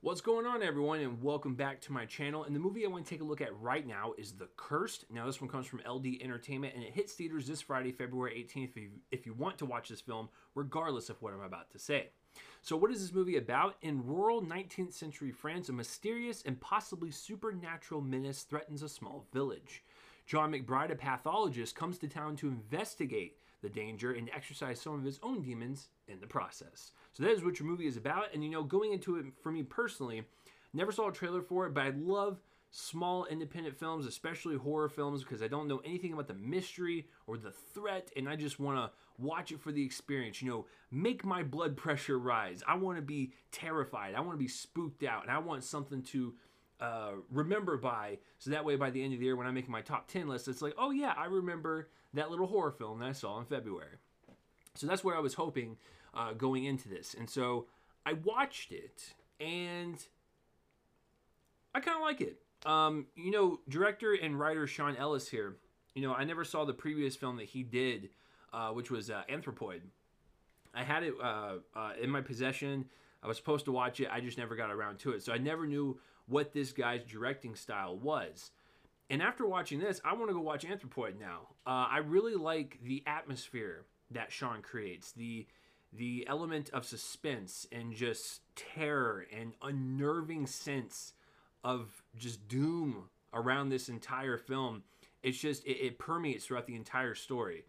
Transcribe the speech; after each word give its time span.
What's 0.00 0.20
going 0.20 0.46
on, 0.46 0.62
everyone, 0.62 1.00
and 1.00 1.20
welcome 1.20 1.56
back 1.56 1.80
to 1.80 1.92
my 1.92 2.04
channel. 2.04 2.44
And 2.44 2.54
the 2.54 2.60
movie 2.60 2.84
I 2.84 2.88
want 2.88 3.04
to 3.04 3.10
take 3.10 3.20
a 3.20 3.24
look 3.24 3.40
at 3.40 3.58
right 3.58 3.84
now 3.84 4.12
is 4.16 4.32
The 4.32 4.48
Cursed. 4.56 5.06
Now, 5.10 5.26
this 5.26 5.40
one 5.40 5.50
comes 5.50 5.66
from 5.66 5.80
LD 5.84 6.06
Entertainment, 6.22 6.74
and 6.76 6.84
it 6.84 6.92
hits 6.92 7.14
theaters 7.14 7.48
this 7.48 7.60
Friday, 7.60 7.90
February 7.90 8.46
18th, 8.48 8.68
if 8.68 8.76
you, 8.76 8.90
if 9.10 9.26
you 9.26 9.34
want 9.34 9.58
to 9.58 9.66
watch 9.66 9.88
this 9.88 10.00
film, 10.00 10.28
regardless 10.54 11.10
of 11.10 11.20
what 11.20 11.32
I'm 11.32 11.40
about 11.40 11.70
to 11.72 11.80
say. 11.80 12.10
So, 12.62 12.76
what 12.76 12.92
is 12.92 13.00
this 13.00 13.12
movie 13.12 13.38
about? 13.38 13.74
In 13.82 14.06
rural 14.06 14.40
19th 14.40 14.92
century 14.92 15.32
France, 15.32 15.68
a 15.68 15.72
mysterious 15.72 16.42
and 16.42 16.60
possibly 16.60 17.10
supernatural 17.10 18.00
menace 18.00 18.42
threatens 18.42 18.82
a 18.82 18.88
small 18.88 19.26
village. 19.32 19.82
John 20.26 20.52
McBride, 20.52 20.90
a 20.90 20.96
pathologist, 20.96 21.76
comes 21.76 21.98
to 21.98 22.08
town 22.08 22.36
to 22.36 22.48
investigate 22.48 23.38
the 23.62 23.68
danger 23.68 24.12
and 24.12 24.30
exercise 24.34 24.80
some 24.80 24.94
of 24.94 25.04
his 25.04 25.18
own 25.22 25.42
demons 25.42 25.88
in 26.08 26.20
the 26.20 26.26
process. 26.26 26.92
So 27.12 27.22
that 27.22 27.32
is 27.32 27.44
what 27.44 27.58
your 27.58 27.68
movie 27.68 27.86
is 27.86 27.96
about. 27.96 28.32
And 28.34 28.44
you 28.44 28.50
know, 28.50 28.62
going 28.62 28.92
into 28.92 29.16
it 29.16 29.26
for 29.42 29.50
me 29.50 29.62
personally, 29.62 30.24
never 30.72 30.92
saw 30.92 31.08
a 31.08 31.12
trailer 31.12 31.42
for 31.42 31.66
it, 31.66 31.74
but 31.74 31.84
I 31.84 31.90
love 31.90 32.40
small 32.70 33.24
independent 33.26 33.78
films, 33.78 34.04
especially 34.04 34.56
horror 34.56 34.88
films, 34.88 35.22
because 35.22 35.42
I 35.42 35.48
don't 35.48 35.68
know 35.68 35.80
anything 35.84 36.12
about 36.12 36.26
the 36.26 36.34
mystery 36.34 37.06
or 37.26 37.38
the 37.38 37.52
threat, 37.52 38.10
and 38.16 38.28
I 38.28 38.36
just 38.36 38.58
want 38.58 38.78
to 38.78 38.90
watch 39.16 39.52
it 39.52 39.60
for 39.60 39.70
the 39.70 39.84
experience. 39.84 40.42
You 40.42 40.50
know, 40.50 40.66
make 40.90 41.24
my 41.24 41.42
blood 41.44 41.76
pressure 41.76 42.18
rise. 42.18 42.62
I 42.66 42.74
want 42.74 42.98
to 42.98 43.02
be 43.02 43.32
terrified. 43.52 44.14
I 44.14 44.20
want 44.20 44.32
to 44.32 44.42
be 44.42 44.48
spooked 44.48 45.04
out, 45.04 45.22
and 45.22 45.30
I 45.30 45.38
want 45.38 45.62
something 45.62 46.02
to 46.02 46.34
uh, 46.84 47.10
remember 47.30 47.76
by. 47.76 48.18
So 48.38 48.50
that 48.50 48.64
way, 48.64 48.76
by 48.76 48.90
the 48.90 49.02
end 49.02 49.14
of 49.14 49.20
the 49.20 49.24
year, 49.24 49.36
when 49.36 49.46
I'm 49.46 49.54
making 49.54 49.72
my 49.72 49.80
top 49.80 50.08
10 50.08 50.28
list, 50.28 50.48
it's 50.48 50.62
like, 50.62 50.74
oh 50.78 50.90
yeah, 50.90 51.14
I 51.16 51.26
remember 51.26 51.88
that 52.12 52.30
little 52.30 52.46
horror 52.46 52.72
film 52.72 52.98
that 53.00 53.08
I 53.08 53.12
saw 53.12 53.38
in 53.38 53.46
February. 53.46 53.96
So 54.74 54.86
that's 54.86 55.02
what 55.02 55.16
I 55.16 55.20
was 55.20 55.34
hoping 55.34 55.76
uh, 56.14 56.32
going 56.32 56.64
into 56.64 56.88
this. 56.88 57.14
And 57.18 57.28
so 57.28 57.66
I 58.04 58.14
watched 58.14 58.72
it, 58.72 59.14
and 59.40 59.96
I 61.74 61.80
kind 61.80 61.96
of 61.96 62.02
like 62.02 62.20
it. 62.20 62.38
Um, 62.66 63.06
you 63.16 63.30
know, 63.30 63.60
director 63.68 64.14
and 64.14 64.38
writer 64.38 64.66
Sean 64.66 64.96
Ellis 64.96 65.28
here. 65.28 65.56
You 65.94 66.02
know, 66.02 66.12
I 66.12 66.24
never 66.24 66.44
saw 66.44 66.64
the 66.64 66.72
previous 66.72 67.14
film 67.14 67.36
that 67.36 67.46
he 67.46 67.62
did, 67.62 68.10
uh, 68.52 68.70
which 68.70 68.90
was 68.90 69.10
uh, 69.10 69.22
Anthropoid. 69.30 69.80
I 70.74 70.82
had 70.82 71.04
it 71.04 71.14
uh, 71.22 71.56
uh, 71.74 71.92
in 72.00 72.10
my 72.10 72.20
possession. 72.20 72.86
I 73.22 73.28
was 73.28 73.36
supposed 73.36 73.64
to 73.66 73.72
watch 73.72 74.00
it. 74.00 74.08
I 74.10 74.20
just 74.20 74.36
never 74.36 74.56
got 74.56 74.70
around 74.70 74.98
to 75.00 75.12
it. 75.12 75.22
So 75.22 75.32
I 75.32 75.38
never 75.38 75.66
knew 75.66 75.98
what 76.26 76.52
this 76.52 76.72
guy's 76.72 77.04
directing 77.04 77.54
style 77.54 77.96
was. 77.96 78.50
And 79.10 79.22
after 79.22 79.46
watching 79.46 79.78
this, 79.78 80.00
I 80.04 80.14
want 80.14 80.28
to 80.28 80.34
go 80.34 80.40
watch 80.40 80.64
Anthropoid 80.64 81.20
now. 81.20 81.48
Uh, 81.66 81.86
I 81.90 81.98
really 81.98 82.34
like 82.34 82.78
the 82.82 83.02
atmosphere 83.06 83.84
that 84.10 84.32
Sean 84.32 84.62
creates, 84.62 85.12
the 85.12 85.46
the 85.92 86.26
element 86.26 86.70
of 86.70 86.84
suspense 86.84 87.68
and 87.70 87.94
just 87.94 88.40
terror 88.56 89.26
and 89.32 89.52
unnerving 89.62 90.44
sense 90.44 91.12
of 91.62 92.02
just 92.16 92.48
doom 92.48 93.08
around 93.32 93.68
this 93.68 93.88
entire 93.88 94.36
film. 94.36 94.82
It's 95.22 95.38
just 95.38 95.64
it, 95.64 95.78
it 95.78 95.98
permeates 95.98 96.46
throughout 96.46 96.66
the 96.66 96.74
entire 96.74 97.14
story, 97.14 97.64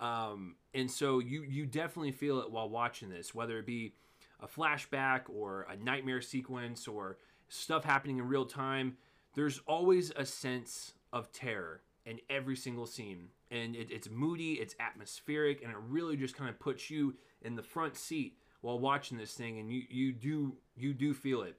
um, 0.00 0.56
and 0.74 0.90
so 0.90 1.20
you 1.20 1.42
you 1.42 1.66
definitely 1.66 2.12
feel 2.12 2.40
it 2.40 2.50
while 2.50 2.68
watching 2.68 3.08
this, 3.08 3.34
whether 3.34 3.58
it 3.58 3.66
be 3.66 3.94
a 4.40 4.46
flashback 4.46 5.22
or 5.28 5.66
a 5.70 5.76
nightmare 5.76 6.20
sequence 6.20 6.88
or 6.88 7.18
stuff 7.50 7.84
happening 7.84 8.16
in 8.16 8.26
real 8.26 8.46
time. 8.46 8.96
There's 9.34 9.60
always 9.66 10.10
a 10.16 10.24
sense 10.24 10.94
of 11.12 11.30
terror 11.32 11.82
in 12.06 12.18
every 12.30 12.56
single 12.56 12.86
scene. 12.86 13.28
And 13.50 13.76
it, 13.76 13.90
it's 13.90 14.08
moody, 14.08 14.54
it's 14.54 14.74
atmospheric, 14.80 15.62
and 15.62 15.70
it 15.70 15.78
really 15.88 16.16
just 16.16 16.34
kind 16.34 16.48
of 16.48 16.58
puts 16.58 16.88
you 16.88 17.14
in 17.42 17.56
the 17.56 17.62
front 17.62 17.96
seat 17.96 18.38
while 18.62 18.78
watching 18.78 19.18
this 19.18 19.34
thing, 19.34 19.58
and 19.58 19.70
you 19.70 19.82
you 19.88 20.12
do 20.12 20.54
you 20.76 20.94
do 20.94 21.12
feel 21.12 21.42
it. 21.42 21.56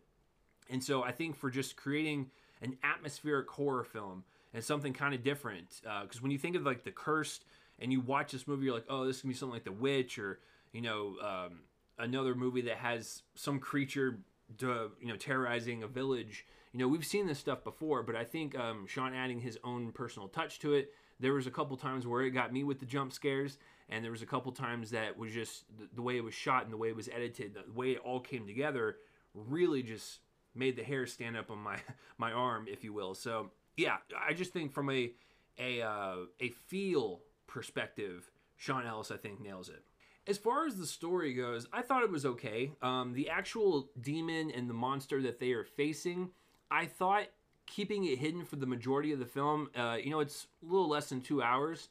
And 0.70 0.84
so 0.84 1.04
I 1.04 1.12
think 1.12 1.36
for 1.36 1.50
just 1.50 1.76
creating 1.76 2.32
an 2.62 2.78
atmospheric 2.84 3.50
horror 3.50 3.84
film 3.84 4.24
and 4.54 4.64
something 4.64 4.94
kind 4.94 5.14
of 5.14 5.24
different, 5.24 5.82
because 5.82 6.18
uh, 6.18 6.22
when 6.22 6.32
you 6.32 6.38
think 6.38 6.56
of 6.56 6.64
like 6.64 6.84
the 6.84 6.92
cursed, 6.92 7.46
and 7.80 7.92
you 7.92 8.00
watch 8.00 8.32
this 8.32 8.48
movie, 8.48 8.66
you're 8.66 8.76
like, 8.76 8.86
oh, 8.90 9.06
this 9.06 9.18
is 9.18 9.22
gonna 9.24 9.34
be 9.34 9.38
something 9.38 9.54
like 9.54 9.64
The 9.64 9.72
Witch, 9.72 10.20
or 10.20 10.40
you 10.72 10.82
know, 10.82 11.16
um, 11.22 11.60
another 11.98 12.36
movie 12.36 12.62
that 12.62 12.78
has 12.78 13.24
some 13.36 13.60
creature, 13.60 14.20
to, 14.60 14.92
you 15.02 15.08
know, 15.08 15.16
terrorizing 15.16 15.84
a 15.84 15.88
village 15.88 16.46
you 16.74 16.80
know, 16.80 16.88
we've 16.88 17.06
seen 17.06 17.28
this 17.28 17.40
stuff 17.40 17.64
before, 17.64 18.02
but 18.04 18.16
I 18.16 18.24
think 18.24 18.58
um, 18.58 18.86
Sean 18.88 19.14
adding 19.14 19.42
his 19.42 19.60
own 19.64 19.92
personal 19.92 20.30
touch 20.30 20.60
to 20.60 20.74
it. 20.74 20.94
There 21.20 21.34
was 21.34 21.46
a 21.46 21.52
couple 21.52 21.76
times 21.78 22.08
where 22.08 22.22
it 22.22 22.32
got 22.32 22.54
me 22.54 22.64
with 22.64 22.80
the 22.80 22.86
jump 22.86 23.12
scares, 23.12 23.58
and 23.90 24.04
there 24.04 24.12
was 24.12 24.22
a 24.22 24.26
couple 24.26 24.52
times 24.54 24.92
that 24.92 25.18
was 25.18 25.34
just 25.34 25.66
the, 25.78 25.88
the 25.96 26.02
way 26.02 26.18
it 26.18 26.24
was 26.24 26.34
shot 26.34 26.64
and 26.64 26.72
the 26.72 26.78
way 26.78 26.88
it 26.88 26.96
was 26.96 27.10
edited, 27.10 27.56
the 27.56 27.74
way 27.74 27.92
it 27.92 28.00
all 28.00 28.20
came 28.20 28.48
together, 28.48 28.98
really 29.34 29.84
just 29.84 30.20
made 30.56 30.76
the 30.78 30.84
hair 30.84 31.06
stand 31.06 31.36
up 31.36 31.52
on 31.52 31.58
my 31.58 31.78
my 32.18 32.32
arm, 32.32 32.68
if 32.70 32.84
you 32.84 32.94
will. 32.94 33.14
So 33.14 33.52
yeah, 33.76 33.98
I 34.18 34.34
just 34.34 34.54
think 34.54 34.72
from 34.72 34.90
a 34.90 35.12
a 35.60 35.82
uh, 35.82 36.16
a 36.40 36.50
feel 36.50 37.20
perspective, 37.48 38.32
Sean 38.56 38.86
Ellis 38.86 39.12
I 39.12 39.18
think 39.18 39.42
nails 39.42 39.68
it. 39.70 39.84
As 40.28 40.38
far 40.38 40.68
as 40.68 40.78
the 40.78 40.86
story 40.86 41.34
goes, 41.34 41.68
I 41.74 41.82
thought 41.82 42.04
it 42.04 42.12
was 42.12 42.26
okay. 42.26 42.72
Um, 42.82 43.14
the 43.14 43.30
actual 43.30 43.90
demon 44.00 44.52
and 44.52 44.70
the 44.70 44.74
monster 44.74 45.22
that 45.24 45.40
they 45.40 45.52
are 45.54 45.66
facing 45.66 46.30
I 46.72 46.86
thought 46.86 47.26
keeping 47.68 48.06
it 48.06 48.18
hidden 48.18 48.46
for 48.46 48.56
the 48.56 48.66
majority 48.66 49.12
of 49.12 49.20
the 49.20 49.26
film, 49.26 49.70
uh, 49.76 49.98
you 50.02 50.10
know, 50.10 50.22
it's 50.22 50.48
a 50.64 50.72
little 50.72 50.88
less 50.88 51.10
than 51.10 51.22
two 51.22 51.44
hours. 51.44 51.90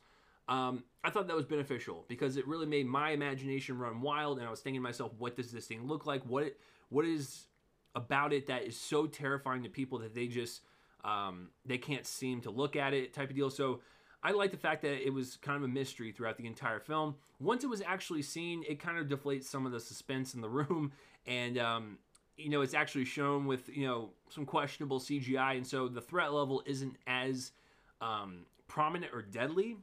Um, 0.49 0.83
I 1.05 1.11
thought 1.11 1.29
that 1.29 1.37
was 1.37 1.45
beneficial 1.45 2.05
because 2.09 2.37
it 2.37 2.49
really 2.49 2.67
made 2.67 2.87
my 2.87 3.11
imagination 3.11 3.79
run 3.79 4.01
wild, 4.01 4.39
and 4.39 4.49
I 4.49 4.51
was 4.51 4.61
thinking 4.61 4.81
to 4.81 4.83
myself, 4.83 5.13
what 5.19 5.37
does 5.37 5.53
this 5.53 5.67
thing 5.67 5.87
look 5.87 6.07
like? 6.07 6.23
What 6.25 6.57
what 6.89 7.05
is 7.05 7.47
about 7.95 8.33
it 8.33 8.47
that 8.49 8.65
is 8.65 8.77
so 8.77 9.07
terrifying 9.07 9.63
to 9.63 9.69
people 9.69 9.99
that 9.99 10.15
they 10.15 10.27
just 10.27 10.63
um, 11.05 11.51
they 11.65 11.79
can't 11.79 12.07
seem 12.07 12.41
to 12.43 12.51
look 12.51 12.75
at 12.75 12.95
it, 12.95 13.13
type 13.15 13.31
of 13.31 13.37
deal. 13.37 13.51
So 13.51 13.81
I 14.23 14.33
like 14.33 14.51
the 14.51 14.59
fact 14.59 14.83
that 14.83 15.05
it 15.05 15.13
was 15.13 15.37
kind 15.37 15.57
of 15.57 15.63
a 15.63 15.69
mystery 15.69 16.13
throughout 16.13 16.37
the 16.37 16.47
entire 16.47 16.81
film. 16.81 17.15
Once 17.39 17.65
it 17.65 17.69
was 17.69 17.81
actually 17.81 18.23
seen, 18.23 18.63
it 18.69 18.79
kind 18.79 18.99
of 18.99 19.07
deflates 19.07 19.45
some 19.45 19.65
of 19.65 19.73
the 19.73 19.81
suspense 19.81 20.35
in 20.35 20.41
the 20.41 20.49
room, 20.49 20.93
and 21.27 21.59
um, 21.59 21.99
you 22.41 22.49
know, 22.49 22.63
it's 22.63 22.75
actually 22.75 23.05
shown 23.05 23.47
with, 23.47 23.69
you 23.69 23.87
know, 23.87 24.11
some 24.29 24.47
questionable 24.47 24.99
CGI. 24.99 25.57
And 25.57 25.67
so 25.67 25.89
the 25.89 26.01
threat 26.01 26.33
level 26.33 26.63
isn't 26.67 26.97
as 27.07 27.53
um, 28.01 28.47
prominent 28.67 29.13
or 29.13 29.23
deadly. 29.23 29.77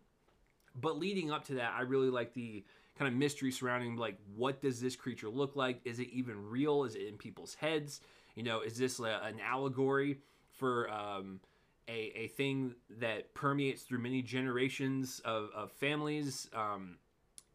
But 0.79 0.97
leading 0.97 1.31
up 1.31 1.45
to 1.45 1.55
that, 1.55 1.73
I 1.75 1.81
really 1.81 2.09
like 2.09 2.33
the 2.33 2.63
kind 2.97 3.11
of 3.11 3.17
mystery 3.17 3.51
surrounding, 3.51 3.95
like, 3.95 4.17
what 4.35 4.61
does 4.61 4.79
this 4.81 4.95
creature 4.95 5.29
look 5.29 5.55
like? 5.55 5.81
Is 5.85 5.99
it 5.99 6.09
even 6.09 6.49
real? 6.49 6.83
Is 6.83 6.95
it 6.95 7.07
in 7.07 7.17
people's 7.17 7.55
heads? 7.55 8.01
You 8.35 8.43
know, 8.43 8.61
is 8.61 8.77
this 8.77 8.99
a, 8.99 9.21
an 9.23 9.39
allegory 9.39 10.19
for 10.51 10.89
um, 10.89 11.39
a, 11.87 12.11
a 12.15 12.27
thing 12.27 12.75
that 12.99 13.33
permeates 13.33 13.83
through 13.83 13.99
many 13.99 14.21
generations 14.21 15.21
of, 15.25 15.49
of 15.55 15.71
families? 15.71 16.49
Um, 16.53 16.97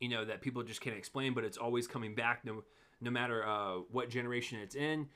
you 0.01 0.09
know, 0.09 0.25
that 0.25 0.41
people 0.41 0.63
just 0.65 0.81
can't 0.81 0.97
explain, 0.97 1.33
but 1.33 1.45
it's 1.45 1.57
always 1.57 1.87
coming 1.87 2.15
back 2.15 2.45
no 2.45 2.65
no 3.01 3.11
matter 3.11 3.47
uh, 3.47 3.79
what 3.91 4.09
generation 4.09 4.61
it's 4.61 4.75
in. 4.75 5.09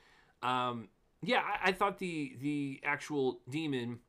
Um, 0.43 0.89
yeah, 1.23 1.41
I, 1.41 1.69
I, 1.69 1.71
thought 1.71 1.97
the 1.99 2.35
the 2.39 2.81
actual 2.83 3.39
demon 3.49 3.99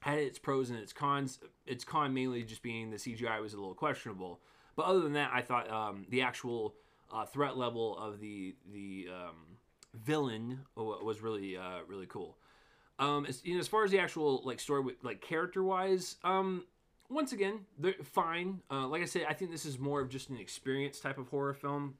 had 0.00 0.18
its 0.18 0.38
pros 0.38 0.70
and 0.70 0.78
its 0.78 0.92
cons. 0.92 1.40
Its 1.66 1.84
con 1.84 2.12
mainly 2.12 2.42
just 2.42 2.62
being 2.62 2.90
the 2.90 2.96
CGI 2.96 3.40
was 3.40 3.54
a 3.54 3.56
little 3.56 3.74
questionable, 3.74 4.40
but 4.76 4.84
other 4.84 5.00
than 5.00 5.14
that, 5.14 5.30
I 5.32 5.40
thought 5.40 5.70
um, 5.70 6.06
the 6.10 6.22
actual 6.22 6.74
uh, 7.12 7.24
threat 7.24 7.56
level 7.56 7.96
of 7.96 8.20
the 8.20 8.54
the 8.72 9.08
um, 9.10 9.56
villain 9.94 10.60
was 10.76 11.20
really 11.20 11.56
uh, 11.56 11.80
really 11.86 12.06
cool. 12.06 12.36
Um, 13.02 13.26
as, 13.26 13.44
you 13.44 13.54
know, 13.54 13.60
as 13.60 13.68
far 13.68 13.84
as 13.84 13.90
the 13.90 13.98
actual 13.98 14.42
like 14.44 14.60
story, 14.60 14.94
like 15.02 15.20
character 15.20 15.62
wise, 15.62 16.16
um, 16.24 16.64
once 17.08 17.32
again, 17.32 17.60
they're 17.78 17.94
fine. 18.02 18.60
Uh, 18.70 18.86
like 18.86 19.02
I 19.02 19.06
said, 19.06 19.26
I 19.28 19.34
think 19.34 19.50
this 19.50 19.66
is 19.66 19.78
more 19.78 20.00
of 20.00 20.08
just 20.08 20.30
an 20.30 20.36
experience 20.38 21.00
type 21.00 21.18
of 21.18 21.28
horror 21.28 21.54
film 21.54 21.94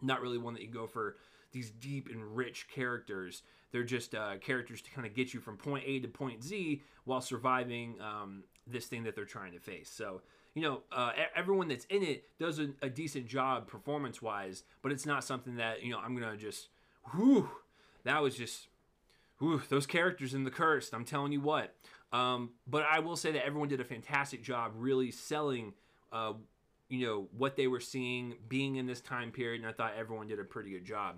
not 0.00 0.20
really 0.20 0.38
one 0.38 0.54
that 0.54 0.62
you 0.62 0.68
go 0.68 0.86
for 0.86 1.16
these 1.52 1.70
deep 1.70 2.08
and 2.08 2.36
rich 2.36 2.68
characters. 2.68 3.42
They're 3.72 3.84
just 3.84 4.14
uh, 4.14 4.36
characters 4.38 4.82
to 4.82 4.90
kind 4.90 5.06
of 5.06 5.14
get 5.14 5.34
you 5.34 5.40
from 5.40 5.56
point 5.56 5.84
A 5.86 6.00
to 6.00 6.08
point 6.08 6.42
Z 6.42 6.82
while 7.04 7.20
surviving 7.20 7.96
um, 8.00 8.44
this 8.66 8.86
thing 8.86 9.04
that 9.04 9.14
they're 9.14 9.24
trying 9.24 9.52
to 9.52 9.60
face. 9.60 9.90
So, 9.90 10.22
you 10.54 10.62
know, 10.62 10.82
uh, 10.92 11.12
everyone 11.34 11.68
that's 11.68 11.84
in 11.86 12.02
it 12.02 12.24
does 12.38 12.58
a, 12.58 12.70
a 12.82 12.88
decent 12.88 13.26
job 13.26 13.66
performance 13.66 14.20
wise, 14.22 14.64
but 14.82 14.92
it's 14.92 15.06
not 15.06 15.24
something 15.24 15.56
that, 15.56 15.82
you 15.82 15.90
know, 15.90 15.98
I'm 15.98 16.16
going 16.16 16.30
to 16.30 16.36
just, 16.36 16.68
whew, 17.14 17.50
that 18.04 18.22
was 18.22 18.36
just, 18.36 18.68
whew, 19.38 19.62
those 19.68 19.86
characters 19.86 20.34
in 20.34 20.44
The 20.44 20.50
Cursed, 20.50 20.94
I'm 20.94 21.04
telling 21.04 21.32
you 21.32 21.40
what. 21.40 21.74
Um, 22.12 22.50
but 22.66 22.84
I 22.90 23.00
will 23.00 23.16
say 23.16 23.32
that 23.32 23.44
everyone 23.44 23.68
did 23.68 23.80
a 23.80 23.84
fantastic 23.84 24.42
job 24.42 24.72
really 24.74 25.10
selling 25.10 25.74
uh, 26.12 26.32
you 26.88 27.06
know 27.06 27.28
what 27.36 27.56
they 27.56 27.66
were 27.66 27.80
seeing 27.80 28.34
being 28.48 28.76
in 28.76 28.86
this 28.86 29.00
time 29.00 29.30
period 29.30 29.60
and 29.60 29.68
i 29.68 29.72
thought 29.72 29.92
everyone 29.98 30.26
did 30.26 30.40
a 30.40 30.44
pretty 30.44 30.70
good 30.70 30.84
job 30.84 31.16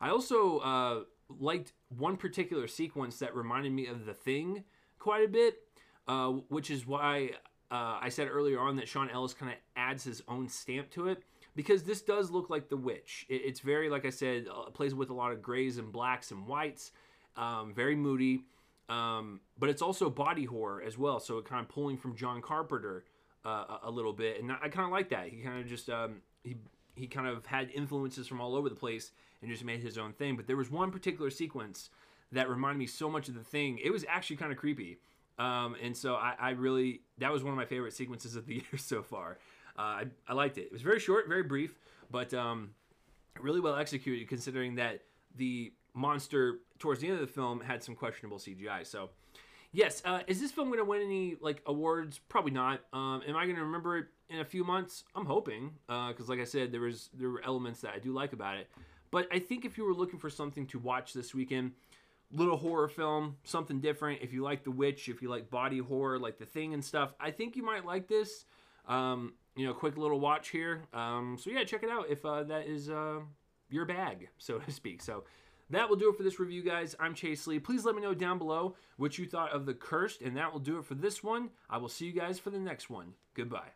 i 0.00 0.08
also 0.08 0.58
uh, 0.58 1.00
liked 1.38 1.72
one 1.88 2.16
particular 2.16 2.66
sequence 2.66 3.18
that 3.18 3.34
reminded 3.34 3.72
me 3.72 3.86
of 3.86 4.06
the 4.06 4.14
thing 4.14 4.64
quite 4.98 5.24
a 5.24 5.28
bit 5.28 5.58
uh, 6.08 6.28
which 6.48 6.70
is 6.70 6.86
why 6.86 7.30
uh, 7.68 7.98
I 8.00 8.10
said 8.10 8.28
earlier 8.30 8.60
on 8.60 8.76
that 8.76 8.86
Sean 8.86 9.10
Ellis 9.10 9.34
kind 9.34 9.50
of 9.50 9.58
adds 9.74 10.04
his 10.04 10.22
own 10.28 10.48
stamp 10.48 10.88
to 10.90 11.08
it 11.08 11.24
because 11.56 11.82
this 11.82 12.02
does 12.02 12.30
look 12.30 12.48
like 12.50 12.68
The 12.68 12.76
Witch. 12.76 13.26
It, 13.28 13.42
it's 13.44 13.60
very, 13.60 13.90
like 13.90 14.04
I 14.04 14.10
said, 14.10 14.46
uh, 14.48 14.70
plays 14.70 14.94
with 14.94 15.10
a 15.10 15.14
lot 15.14 15.32
of 15.32 15.42
grays 15.42 15.78
and 15.78 15.90
blacks 15.90 16.30
and 16.30 16.46
whites, 16.46 16.92
um, 17.36 17.74
very 17.74 17.96
moody, 17.96 18.44
um, 18.88 19.40
but 19.58 19.68
it's 19.68 19.82
also 19.82 20.08
body 20.08 20.44
horror 20.44 20.82
as 20.82 20.96
well. 20.96 21.18
So 21.18 21.38
it 21.38 21.46
kind 21.46 21.60
of 21.60 21.68
pulling 21.68 21.96
from 21.96 22.14
John 22.14 22.40
Carpenter 22.40 23.04
uh, 23.44 23.48
a, 23.48 23.80
a 23.84 23.90
little 23.90 24.12
bit, 24.12 24.40
and 24.40 24.52
I 24.52 24.68
kind 24.68 24.86
of 24.86 24.92
like 24.92 25.08
that. 25.08 25.28
He 25.28 25.38
kind 25.38 25.60
of 25.60 25.66
just 25.66 25.90
um, 25.90 26.22
he 26.44 26.56
he 26.94 27.06
kind 27.06 27.26
of 27.26 27.46
had 27.46 27.70
influences 27.70 28.26
from 28.26 28.40
all 28.40 28.54
over 28.54 28.68
the 28.68 28.76
place 28.76 29.10
and 29.42 29.50
just 29.50 29.64
made 29.64 29.82
his 29.82 29.98
own 29.98 30.12
thing. 30.12 30.36
But 30.36 30.46
there 30.46 30.56
was 30.56 30.70
one 30.70 30.90
particular 30.90 31.30
sequence 31.30 31.90
that 32.32 32.48
reminded 32.48 32.78
me 32.78 32.86
so 32.86 33.10
much 33.10 33.28
of 33.28 33.34
the 33.34 33.44
thing. 33.44 33.78
It 33.82 33.90
was 33.90 34.04
actually 34.08 34.36
kind 34.36 34.52
of 34.52 34.58
creepy. 34.58 34.98
Um, 35.38 35.76
and 35.82 35.96
so 35.96 36.14
I, 36.14 36.34
I, 36.38 36.50
really, 36.50 37.02
that 37.18 37.30
was 37.30 37.44
one 37.44 37.52
of 37.52 37.58
my 37.58 37.66
favorite 37.66 37.92
sequences 37.92 38.36
of 38.36 38.46
the 38.46 38.54
year 38.70 38.78
so 38.78 39.02
far. 39.02 39.38
Uh, 39.78 39.82
I, 39.82 40.04
I, 40.28 40.32
liked 40.34 40.58
it. 40.58 40.62
It 40.62 40.72
was 40.72 40.82
very 40.82 41.00
short, 41.00 41.28
very 41.28 41.42
brief, 41.42 41.78
but 42.10 42.32
um, 42.34 42.70
really 43.40 43.60
well 43.60 43.76
executed 43.76 44.28
considering 44.28 44.76
that 44.76 45.02
the 45.36 45.72
monster 45.94 46.60
towards 46.78 47.00
the 47.00 47.08
end 47.08 47.14
of 47.14 47.20
the 47.20 47.32
film 47.32 47.60
had 47.60 47.82
some 47.82 47.94
questionable 47.94 48.38
CGI. 48.38 48.86
So, 48.86 49.10
yes, 49.72 50.02
uh, 50.04 50.20
is 50.26 50.40
this 50.40 50.52
film 50.52 50.68
going 50.68 50.78
to 50.78 50.84
win 50.84 51.02
any 51.02 51.36
like 51.40 51.62
awards? 51.66 52.18
Probably 52.28 52.52
not. 52.52 52.80
Um, 52.92 53.22
am 53.26 53.36
I 53.36 53.44
going 53.44 53.56
to 53.56 53.64
remember 53.64 53.98
it 53.98 54.06
in 54.30 54.40
a 54.40 54.44
few 54.44 54.64
months? 54.64 55.04
I'm 55.14 55.26
hoping 55.26 55.72
because, 55.86 56.28
uh, 56.28 56.32
like 56.32 56.40
I 56.40 56.44
said, 56.44 56.72
there 56.72 56.82
was 56.82 57.10
there 57.14 57.30
were 57.30 57.42
elements 57.44 57.80
that 57.80 57.92
I 57.94 57.98
do 57.98 58.12
like 58.12 58.32
about 58.32 58.56
it. 58.56 58.70
But 59.10 59.28
I 59.32 59.38
think 59.38 59.64
if 59.64 59.78
you 59.78 59.84
were 59.84 59.94
looking 59.94 60.18
for 60.18 60.30
something 60.30 60.66
to 60.68 60.78
watch 60.78 61.12
this 61.12 61.34
weekend, 61.34 61.72
little 62.32 62.56
horror 62.56 62.88
film, 62.88 63.36
something 63.44 63.80
different. 63.80 64.20
If 64.22 64.32
you 64.32 64.42
like 64.42 64.64
The 64.64 64.70
Witch, 64.70 65.08
if 65.08 65.22
you 65.22 65.28
like 65.28 65.48
body 65.48 65.78
horror, 65.78 66.18
like 66.18 66.38
The 66.38 66.46
Thing 66.46 66.74
and 66.74 66.84
stuff, 66.84 67.14
I 67.20 67.30
think 67.30 67.56
you 67.56 67.64
might 67.64 67.84
like 67.84 68.08
this. 68.08 68.44
Um, 68.88 69.34
you 69.56 69.66
know, 69.66 69.72
quick 69.72 69.96
little 69.96 70.20
watch 70.20 70.50
here. 70.50 70.82
Um, 70.92 71.36
so 71.40 71.50
yeah, 71.50 71.64
check 71.64 71.82
it 71.82 71.90
out 71.90 72.06
if 72.08 72.24
uh, 72.24 72.44
that 72.44 72.66
is 72.66 72.90
uh, 72.90 73.20
your 73.70 73.84
bag, 73.84 74.28
so 74.38 74.58
to 74.58 74.70
speak. 74.70 75.02
So 75.02 75.24
that 75.70 75.88
will 75.88 75.96
do 75.96 76.10
it 76.10 76.16
for 76.16 76.22
this 76.22 76.38
review, 76.38 76.62
guys. 76.62 76.94
I'm 77.00 77.14
Chase 77.14 77.46
Lee. 77.46 77.58
Please 77.58 77.84
let 77.84 77.96
me 77.96 78.02
know 78.02 78.14
down 78.14 78.38
below 78.38 78.76
what 78.96 79.18
you 79.18 79.26
thought 79.26 79.50
of 79.52 79.66
The 79.66 79.74
Cursed, 79.74 80.20
and 80.20 80.36
that 80.36 80.52
will 80.52 80.60
do 80.60 80.78
it 80.78 80.84
for 80.84 80.94
this 80.94 81.22
one. 81.22 81.50
I 81.68 81.78
will 81.78 81.88
see 81.88 82.06
you 82.06 82.12
guys 82.12 82.38
for 82.38 82.50
the 82.50 82.58
next 82.58 82.88
one. 82.90 83.14
Goodbye. 83.34 83.72